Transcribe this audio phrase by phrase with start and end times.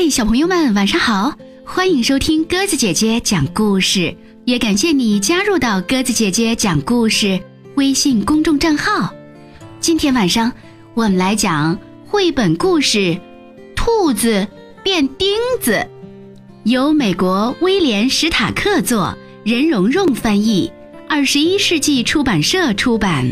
[0.00, 1.36] 嗨，小朋友们，晚上好！
[1.64, 7.40] 欢迎收听鸽子姐姐讲故事，也感谢你加入到鸽子姐姐讲故事
[7.74, 9.12] 微信公众账号。
[9.80, 10.52] 今天晚上
[10.94, 11.76] 我们来讲
[12.06, 12.98] 绘本故事
[13.74, 14.46] 《兔子
[14.84, 15.72] 变钉子》，
[16.62, 20.70] 由美国威廉·史塔克作，任蓉蓉翻译，
[21.08, 23.26] 二十一世纪出版社出版。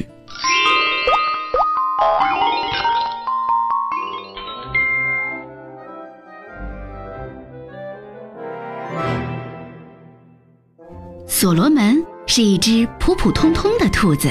[11.27, 14.30] 所罗门是一只普普通通的兔子，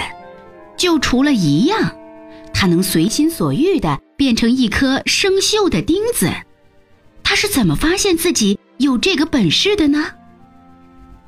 [0.76, 1.96] 就除了一样，
[2.54, 6.30] 它能随心所欲地变成一颗生锈的钉子。
[7.22, 10.12] 他是怎么发现自己有这个本事的呢？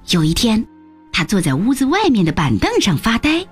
[0.09, 0.65] 有一天，
[1.11, 3.45] 他坐在屋子外面的板凳上发呆，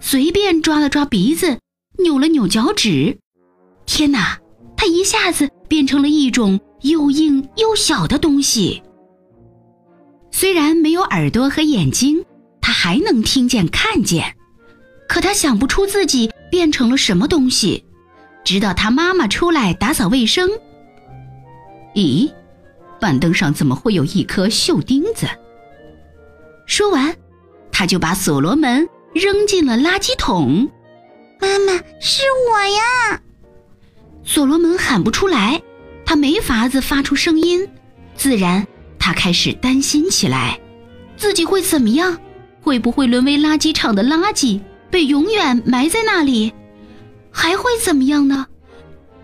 [0.00, 1.58] 随便抓了抓鼻子，
[1.98, 3.18] 扭了扭脚趾。
[3.86, 4.38] 天哪！
[4.76, 8.80] 他一下子变成了一种又硬又小的东西。
[10.40, 12.24] 虽然没有耳朵和眼睛，
[12.60, 14.36] 他还能听见、看见，
[15.08, 17.84] 可他想不出自己变成了什么东西。
[18.44, 20.48] 直到他妈妈出来打扫卫生，
[21.96, 22.32] 咦，
[23.00, 25.26] 板凳上怎么会有一颗锈钉子？
[26.66, 27.16] 说完，
[27.72, 30.70] 他就把所罗门扔进了垃圾桶。
[31.40, 33.20] 妈妈，是我呀！
[34.22, 35.60] 所罗门喊不出来，
[36.06, 37.68] 他没法子发出声音，
[38.14, 38.64] 自然。
[39.08, 40.60] 他开始担心起来，
[41.16, 42.18] 自己会怎么样？
[42.60, 46.52] 会不会沦为垃圾场的垃圾，被永远埋在那里？
[47.30, 48.46] 还会怎么样呢？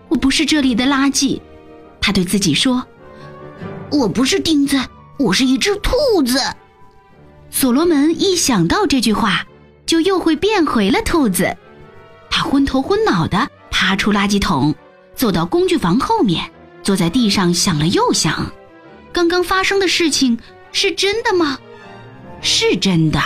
[0.07, 1.39] 我不是这里的垃圾，
[2.01, 2.83] 他对自己说
[3.93, 4.81] ：“我不是钉子，
[5.19, 6.39] 我是一只兔子。”
[7.51, 9.45] 所罗门一想到这句话，
[9.85, 11.55] 就又会变回了兔子。
[12.31, 14.73] 他昏头昏脑的爬出垃圾桶，
[15.13, 16.43] 走到工具房后面，
[16.81, 18.51] 坐在地上想了又想。
[19.15, 20.37] 刚刚发生的事情
[20.73, 21.57] 是真的吗？
[22.41, 23.21] 是真的，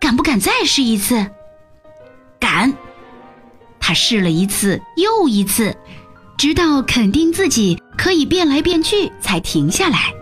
[0.00, 1.24] 敢不敢再试一次？
[2.40, 2.74] 敢。
[3.78, 5.76] 他试了一次又一次，
[6.36, 10.12] 直到肯定自己可以变来变去，才停下来。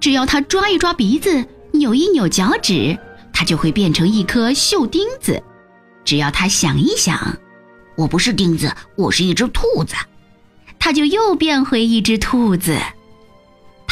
[0.00, 2.98] 只要他抓一抓鼻子，扭一扭脚趾，
[3.34, 5.42] 他就会变成一颗锈钉子。
[6.02, 7.36] 只要他想一想，
[7.94, 9.94] 我不是钉子，我是一只兔子，
[10.78, 12.78] 他就又变回一只兔子。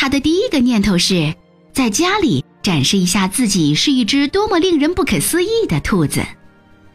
[0.00, 1.34] 他的第一个念头是，
[1.72, 6.24] 在家里展示一下自己是一只多么令人不可思议的兔子。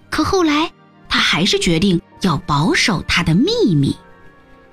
[0.09, 0.71] 可后来，
[1.09, 3.93] 他还是决定要保守他的秘密。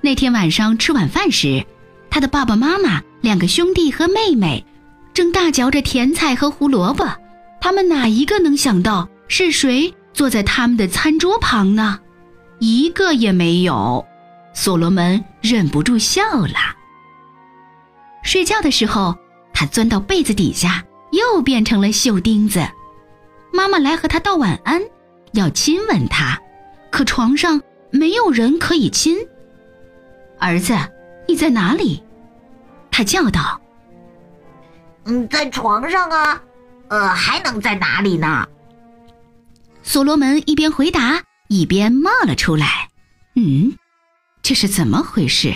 [0.01, 1.67] 那天晚上吃晚饭时，
[2.09, 4.65] 他的爸爸妈妈、两个兄弟和妹妹
[5.13, 7.05] 正大嚼着甜菜和胡萝卜。
[7.61, 11.99] 他们哪一个能想到是谁坐在他们的餐桌旁呢？
[12.61, 14.07] 一个也没有。
[14.55, 16.77] 所罗门忍不住笑了。
[18.31, 19.19] 睡觉的时候，
[19.53, 22.65] 他钻到被子底下，又变成了锈钉子。
[23.53, 24.81] 妈妈来和他道晚安，
[25.33, 26.41] 要亲吻他，
[26.93, 27.61] 可床上
[27.91, 29.19] 没有人可以亲。
[30.39, 30.79] 儿子，
[31.27, 32.05] 你在哪里？
[32.89, 33.61] 他叫道。
[35.07, 36.41] 嗯，在床上啊，
[36.87, 38.47] 呃，还能在哪里呢？
[39.83, 42.91] 所罗门一边回答，一边冒了出来。
[43.35, 43.77] 嗯，
[44.41, 45.53] 这是怎么回事？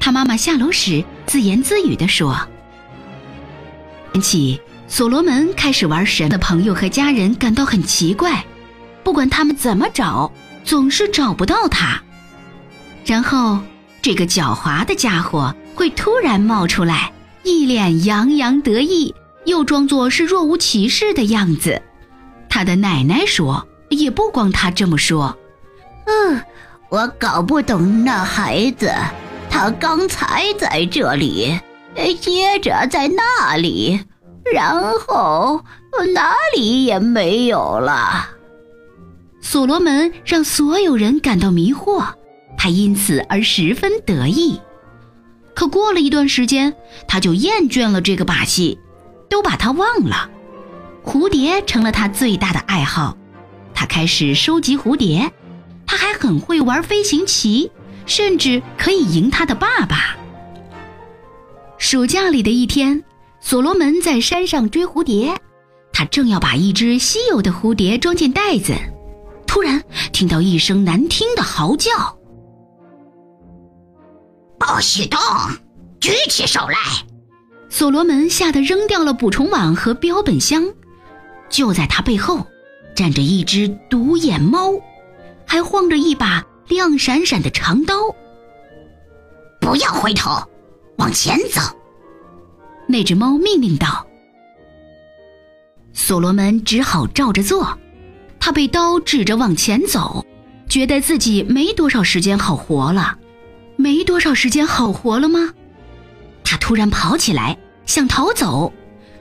[0.00, 2.36] 他妈妈下楼时自言自语地说
[4.20, 8.44] ：“起，所罗门开始玩神的朋友和家人感到很奇怪，
[9.04, 10.32] 不管他们怎么找，
[10.64, 12.02] 总是找不到他。
[13.04, 13.60] 然后，
[14.02, 17.12] 这个狡猾的家伙会突然冒出来，
[17.44, 21.80] 一脸洋洋得意，又装作是若无其事的样子。
[22.48, 25.38] 他的奶奶说，也不光他这么说。
[26.06, 26.42] 嗯，
[26.88, 28.92] 我搞不懂那孩子。”
[29.62, 31.60] 他刚才在这里，
[32.18, 34.00] 接着在那里，
[34.54, 35.62] 然后
[36.14, 38.26] 哪里也没有了。
[39.42, 42.02] 所罗门让所有人感到迷惑，
[42.56, 44.58] 他因此而十分得意。
[45.54, 46.74] 可过了一段时间，
[47.06, 48.78] 他就厌倦了这个把戏，
[49.28, 50.30] 都把他忘了。
[51.04, 53.14] 蝴蝶成了他最大的爱好，
[53.74, 55.30] 他开始收集蝴蝶，
[55.84, 57.70] 他还很会玩飞行棋。
[58.06, 60.16] 甚至可以赢他的爸爸。
[61.78, 63.02] 暑假里的一天，
[63.40, 65.34] 所罗门在山上追蝴蝶，
[65.92, 68.74] 他正要把一只稀有的蝴蝶装进袋子，
[69.46, 69.82] 突然
[70.12, 71.90] 听到一声难听的嚎叫
[74.58, 75.18] ：“不许动，
[76.00, 76.76] 举起手来！”
[77.70, 80.68] 所罗门吓得扔掉了捕虫网和标本箱。
[81.48, 82.46] 就在他背后，
[82.94, 84.72] 站着一只独眼猫，
[85.46, 86.44] 还晃着一把。
[86.70, 87.94] 亮闪闪的长刀，
[89.60, 90.40] 不要回头，
[90.98, 91.60] 往前走。
[92.86, 94.06] 那只猫命令道。
[95.92, 97.76] 所罗门只好照着做。
[98.38, 100.24] 他被刀指着往前走，
[100.68, 103.18] 觉得自己没多少时间好活了。
[103.76, 105.52] 没多少时间好活了吗？
[106.44, 108.72] 他突然跑起来想逃走，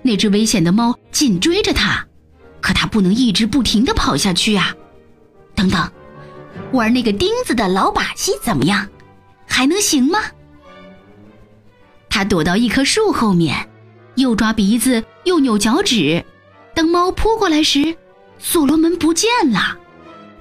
[0.04, 2.06] 那只危险的猫紧追着他，
[2.62, 4.74] 可他不能一直不停地跑下去啊！
[5.56, 5.92] 等等，
[6.72, 8.88] 玩那个钉子的老把戏怎么样？
[9.48, 10.20] 还能行吗？
[12.10, 13.70] 他躲到一棵树后面，
[14.16, 16.24] 又抓鼻子又扭脚趾，
[16.76, 17.96] 等猫扑过来时，
[18.38, 19.78] 所罗门不见了，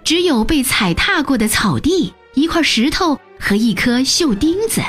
[0.04, 4.82] 只有被踩踏过的草地、一块石头和一颗锈钉子。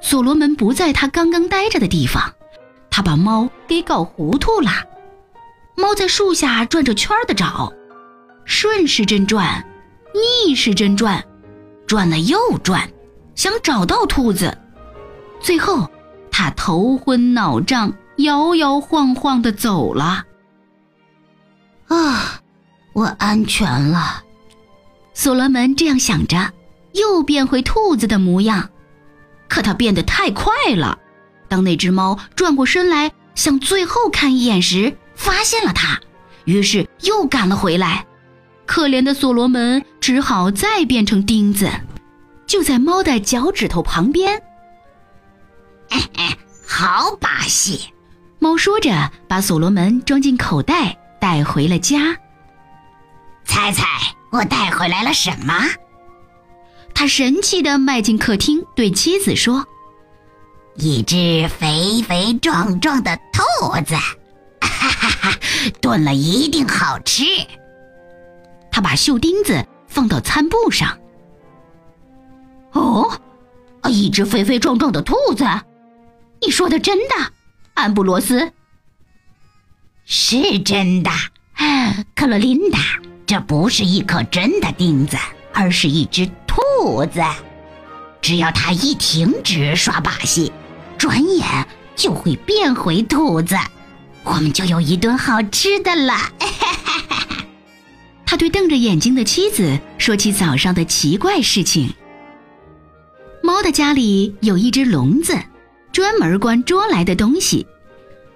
[0.00, 2.34] 所罗门不在他刚刚待着的地方，
[2.90, 4.70] 他把猫给搞糊涂了。
[5.76, 7.72] 猫在树下转着圈的找，
[8.44, 9.64] 顺时针转，
[10.46, 11.24] 逆时针转，
[11.86, 12.90] 转了又转，
[13.34, 14.56] 想找到兔子。
[15.40, 15.88] 最后，
[16.30, 20.24] 他头昏脑胀，摇摇晃晃的走了。
[21.88, 22.40] 啊，
[22.92, 24.22] 我安全了。
[25.14, 26.52] 所罗门这样想着，
[26.92, 28.70] 又变回兔子的模样。
[29.48, 30.98] 可他变得太快了。
[31.48, 36.00] 当那只猫转过身来，想最后看一眼时，发现了他，
[36.44, 38.04] 于是又赶了回来。
[38.68, 41.70] 可怜的所罗门只好再变成钉子，
[42.46, 44.40] 就在猫的脚趾头旁边。
[46.66, 47.80] 好把戏！
[48.38, 52.14] 猫说着，把所罗门装进口袋，带回了家。
[53.46, 53.86] 猜猜
[54.30, 55.54] 我带回来了什么？
[56.94, 59.64] 他神气地迈进客厅，对妻子说
[60.76, 63.94] ：“一只肥肥壮壮的兔子，
[64.60, 65.38] 哈哈哈，
[65.80, 67.24] 炖了一定好吃。”
[68.78, 70.96] 他把锈钉子放到餐布上。
[72.70, 73.10] 哦，
[73.88, 75.44] 一只肥肥壮壮的兔子。
[76.40, 77.32] 你说的真的，
[77.74, 78.52] 安布罗斯？
[80.04, 81.10] 是真的，
[82.14, 82.78] 克洛琳达，
[83.26, 85.16] 这不是一颗真的钉子，
[85.52, 87.20] 而是一只兔子。
[88.22, 90.52] 只要它一停止耍把戏，
[90.96, 91.66] 转眼
[91.96, 93.56] 就会变回兔子，
[94.22, 96.14] 我们就有一顿好吃的了。
[98.30, 101.88] 他对瞪着眼睛的妻子说起早上的奇怪事情。
[103.42, 105.34] 猫的家里有一只笼子。
[105.90, 107.66] 专门关捉来的东西，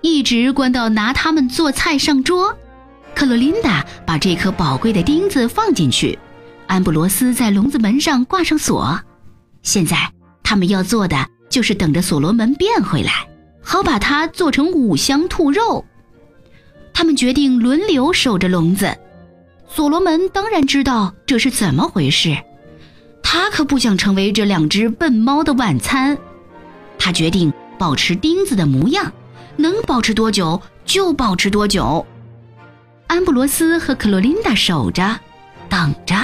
[0.00, 2.56] 一直关到拿它们做菜上桌。
[3.15, 6.19] 克洛琳达把这颗宝贵的钉子放进去，
[6.67, 8.99] 安布罗斯在笼子门上挂上锁。
[9.62, 10.11] 现在
[10.43, 13.29] 他们要做的就是等着所罗门变回来，
[13.62, 15.85] 好把它做成五香兔肉。
[16.95, 18.97] 他们决定轮流守着笼子。
[19.75, 22.37] 所罗门当然知道这是怎么回事，
[23.23, 26.19] 他可不想成为这两只笨猫的晚餐。
[26.99, 29.11] 他决定保持钉子的模样，
[29.57, 32.07] 能保持多久就保持多久。
[33.07, 35.19] 安布罗斯和克洛琳达守着，
[35.71, 36.15] 等着。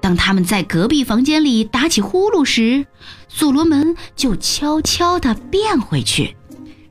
[0.00, 2.86] 当他们在隔壁房间里打起呼噜时，
[3.28, 6.36] 所罗门就悄悄地变回去，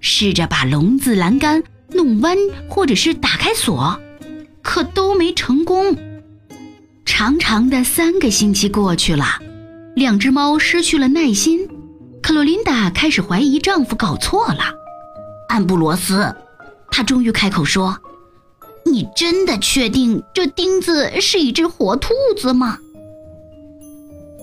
[0.01, 1.63] 试着把笼子栏杆
[1.93, 2.37] 弄弯，
[2.69, 3.97] 或者是打开锁，
[4.67, 5.95] 可都没成功。
[7.05, 9.25] 长长的三个星期过去了，
[9.95, 11.69] 两只猫失去了耐心。
[12.21, 14.59] 克洛琳达开始怀疑丈夫搞错了。
[15.47, 16.35] 安布罗斯，
[16.91, 17.97] 她终于开口说
[18.85, 22.77] ：“你真的确定这钉子是一只活兔子吗？”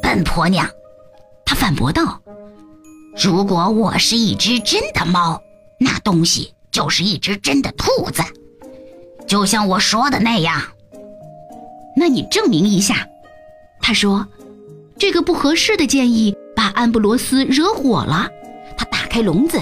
[0.00, 0.66] 笨婆娘，
[1.44, 2.22] 她反驳道
[3.22, 5.38] ：“如果我是一只真的猫，
[5.78, 8.22] 那东西就是一只真的兔子，
[9.26, 10.62] 就像我说的那样。
[11.96, 13.06] 那你证明一下。”
[13.80, 14.26] 他说
[14.98, 18.30] ：“这个不合适的建议。”把安布罗斯惹火了，
[18.78, 19.60] 他打开笼子，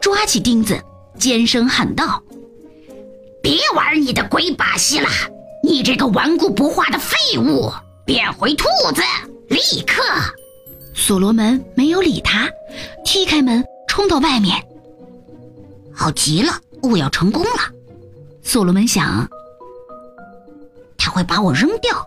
[0.00, 0.80] 抓起钉子，
[1.18, 2.22] 尖声喊道
[3.42, 5.08] ：“别玩你的鬼把戏了！
[5.64, 7.70] 你这个顽固不化的废物，
[8.06, 9.02] 变回兔子，
[9.48, 10.00] 立刻！”
[10.94, 12.48] 所罗门没有理他，
[13.04, 14.56] 踢开门，冲到外面。
[15.92, 17.50] 好极了，我要成功了。
[18.48, 19.28] 所罗门想，
[20.96, 21.98] 他会把我扔掉。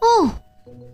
[0.00, 0.30] 哦，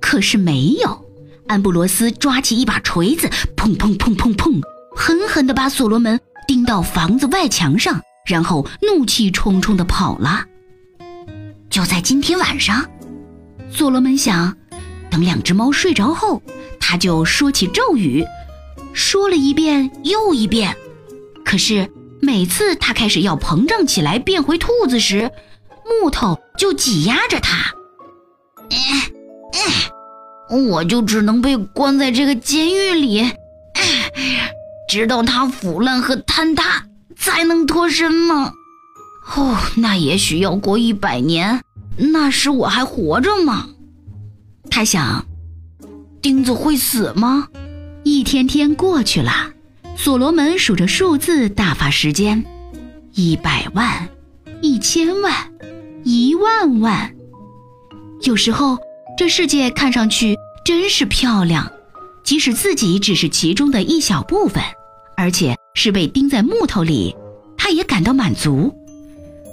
[0.01, 1.05] 可是没有。
[1.47, 4.63] 安布罗斯抓起一把锤子，砰砰砰砰砰，
[4.97, 10.47] 狠狠地把所罗门钉到房子外墙上，然后怒气冲冲地跑了。
[11.69, 12.83] 就在今天晚上，
[13.71, 14.57] 所罗门想，
[15.11, 16.41] 等两只猫睡着后，
[16.81, 18.25] 他就说起咒语，
[18.95, 20.75] 说了一遍又一遍。
[21.45, 21.89] 可是
[22.21, 25.31] 每次它开始要膨胀起来变回兔子时，
[25.85, 27.75] 木头就挤压着他。
[30.49, 33.33] 我就只能被关在这个监狱里，
[34.89, 38.53] 直到它腐烂和坍塌才能脱身吗？
[39.37, 41.63] 哦，那也许要过一百年，
[41.97, 43.67] 那时我还活着吗？
[44.71, 45.27] 他想，
[46.23, 47.49] 钉子会死吗？
[48.05, 49.51] 一天天过去了，
[49.97, 52.45] 所罗门数着数字打发时间：
[53.15, 54.09] 一百万，
[54.61, 55.33] 一千万，
[56.05, 57.13] 一万万。
[58.23, 58.79] 有时候，
[59.19, 61.73] 这世界看上去真是漂亮，
[62.23, 64.63] 即使自己只是其中的一小部分，
[65.17, 67.17] 而且是被钉在木头里，
[67.57, 68.73] 他也感到满足。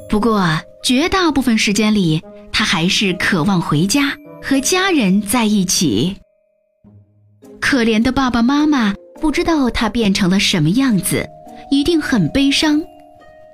[0.10, 0.46] 不过，
[0.84, 2.22] 绝大部分时间里，
[2.52, 6.18] 他还是渴望回家和家人在一起。
[7.60, 11.26] 可怜的爸爸妈妈不知道他变成了什么样子，
[11.72, 12.84] 一定很悲伤。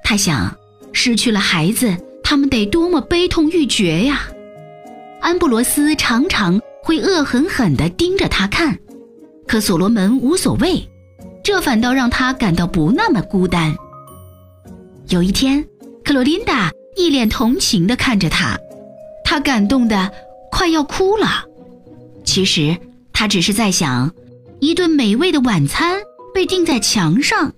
[0.04, 0.58] 他想，
[0.94, 4.28] 失去了孩子，他们得多么悲痛欲绝呀！
[5.22, 8.80] 安布罗斯常常会恶狠狠地盯着他看，
[9.46, 10.90] 可所罗门无所谓，
[11.44, 13.76] 这反倒让他感到不那么孤单。
[15.10, 15.64] 有一天。
[16.04, 18.58] 克罗琳达一脸同情地看着他，
[19.24, 20.12] 他感动得
[20.50, 21.46] 快要哭了。
[22.24, 22.76] 其实
[23.14, 24.12] 他只是在想，
[24.62, 26.02] 一顿美味的晚餐
[26.34, 27.54] 被钉在墙上，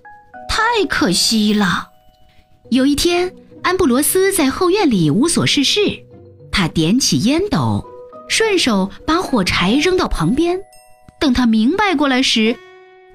[0.48, 1.90] 太可惜了。
[2.70, 5.80] 有一天，安布罗斯在后院里无所事事，
[6.52, 7.84] 他点起烟斗，
[8.30, 10.60] 顺手把火柴扔到旁边。
[11.20, 12.56] 等他明白过来时，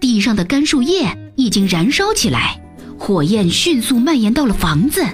[0.01, 2.61] 地上的干树叶已经燃烧起来，
[2.99, 5.07] 火焰迅速蔓延到了房子。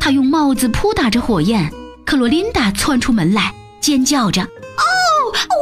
[0.00, 1.70] 他用帽子扑打着火焰，
[2.06, 4.48] 克罗琳达窜出门来，尖叫着：“哦，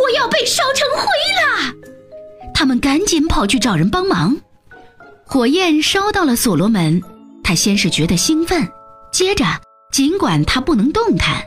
[0.05, 1.34] 我要被烧成灰了！”
[2.65, 4.39] 他们赶紧跑去找人帮忙。
[5.27, 7.03] 火焰烧到了所罗门，
[7.43, 8.67] 他先是觉得兴奋，
[9.13, 9.45] 接着
[9.93, 11.43] 尽管他不能动弹，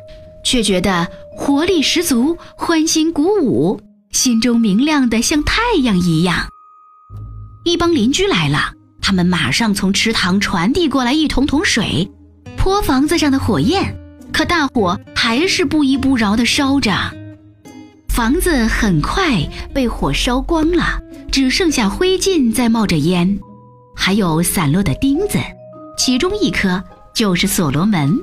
[0.46, 3.82] 却觉得活力十足，欢欣鼓舞，
[4.12, 6.50] 心中明亮的像太阳一样。
[7.64, 12.08] 一帮邻居来了，他们马上从池塘传递过来一桶桶水。
[12.58, 13.98] 泼房子上的火焰，
[14.32, 16.94] 可大火还是不依不饶地烧着。
[18.08, 21.00] 房子很快被火烧光了，
[21.38, 23.40] 只剩下灰烬在冒着烟，
[23.96, 25.38] 还有散落的钉子，
[25.96, 28.18] 其中一颗就是所罗门。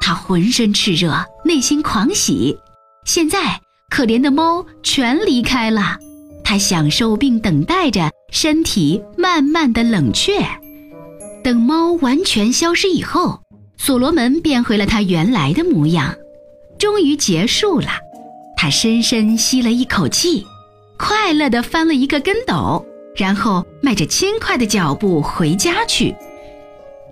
[0.00, 2.58] 他浑身炽热，内心狂喜。
[3.04, 5.96] 现在可怜的猫全离开了，
[6.42, 10.44] 他享受并等待着身体慢慢的冷却。
[11.44, 13.40] 等猫完全消失以后。
[13.78, 16.12] 所罗门变回了他原来的模样，
[16.76, 17.86] 终于结束了。
[18.56, 20.44] 他深深吸了一口气，
[21.04, 26.14] 快乐地翻了一个跟斗，然后迈着轻快的脚步回家去。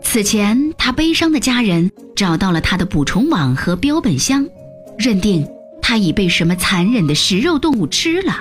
[0.01, 4.49] 此前，他悲伤的家人找到了他的捕虫网和标本箱，
[4.97, 5.45] 认定
[5.83, 8.37] 他已被什么残忍的食肉动物吃了。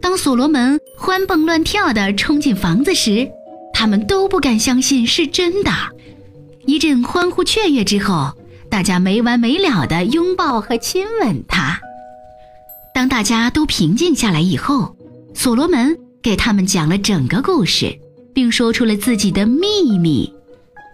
[0.00, 3.30] 当所罗门欢蹦乱跳地冲进房子时，
[3.74, 5.70] 他们都不敢相信是真的。
[6.64, 8.32] 一阵欢呼雀跃之后，
[8.70, 11.78] 大家没完没了的拥抱和亲吻他。
[12.94, 14.94] 当大家都平静下来以后，
[15.34, 17.98] 所罗门给他们讲了整个故事，
[18.34, 20.32] 并说出了自己的秘密。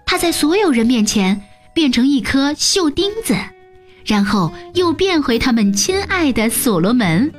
[0.06, 1.42] 他在所有人面前
[1.74, 3.36] 变成一颗锈钉子，
[4.04, 7.32] 然后又变回他们亲爱的所罗门。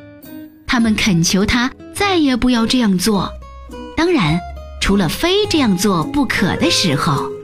[0.68, 3.28] 他们恳求他再也不要这样做，
[3.98, 4.40] 当然，
[4.82, 7.39] 除了非这样做不可的时候。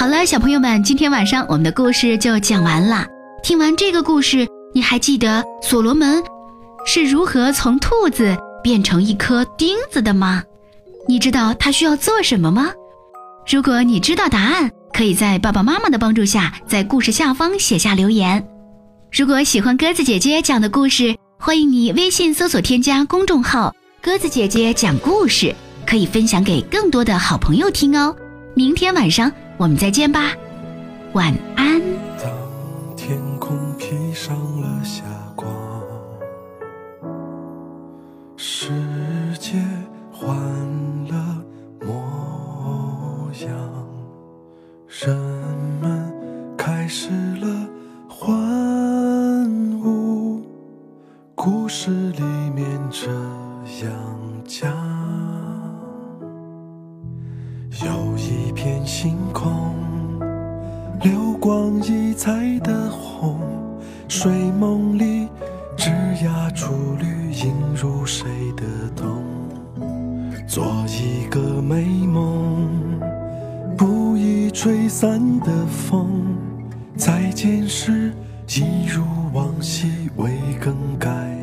[0.00, 3.06] 好了，小朋友们，今天晚上我们的故事就讲完了。
[3.42, 6.24] 听完这个故事，你还记得所罗门
[6.86, 10.42] 是如何从兔子变成一颗钉子的吗？
[11.06, 12.70] 你知道他需要做什么吗？
[13.46, 18.42] 如果你知道答案，可以在爸爸妈妈的帮助下，在故事下方写下留言。
[19.12, 25.54] 如果喜欢鸽子姐姐讲的故事，欢迎你微信搜索添加公众号“鸽子姐姐讲故事”，
[25.86, 28.16] 可以分享给更多的好朋友听哦。
[28.54, 29.30] 明天晚上。
[29.60, 30.34] 我们再见吧，
[31.12, 31.78] 晚安。
[32.16, 32.32] 当
[32.96, 35.02] 天空披上了霞
[35.36, 35.52] 光，
[38.38, 38.70] 世
[39.38, 39.58] 界
[40.10, 40.34] 换
[41.08, 41.44] 了
[41.82, 43.50] 模样，
[44.88, 45.39] 人
[75.40, 76.36] 的风，
[76.96, 78.12] 再见时
[78.48, 80.30] 一如往昔，未
[80.60, 81.39] 更改。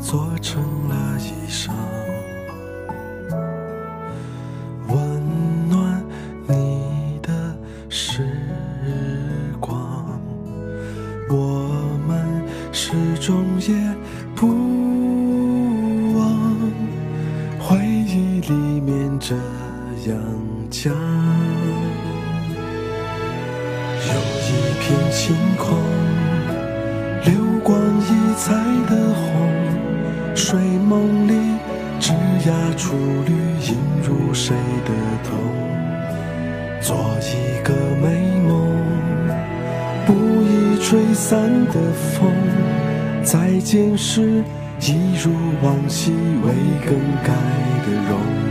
[0.00, 1.70] 做成了衣裳，
[31.28, 31.34] 里
[32.00, 32.12] 枝
[32.44, 34.90] 桠初绿，映入谁的
[35.22, 35.36] 头？
[36.80, 38.06] 做一个美
[38.48, 38.74] 梦，
[40.06, 42.32] 不易吹散的风，
[43.22, 44.42] 再见时
[44.80, 45.30] 一如
[45.62, 46.54] 往昔未
[46.86, 47.34] 更改
[47.84, 48.47] 的容。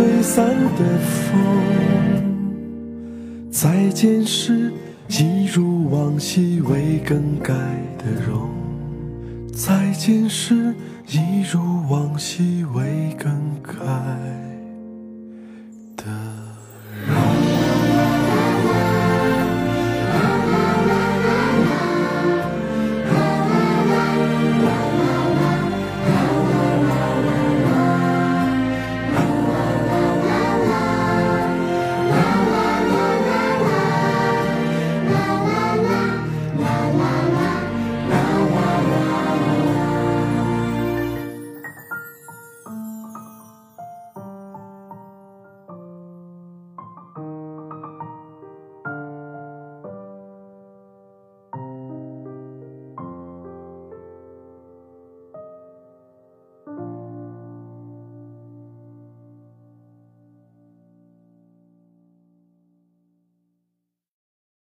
[0.00, 1.38] 吹散的风。
[3.50, 4.72] 再见时，
[5.08, 7.52] 一如往昔未更改
[7.98, 8.48] 的容。
[9.52, 10.74] 再见时，
[11.06, 13.30] 一如往昔未更
[13.62, 14.49] 改。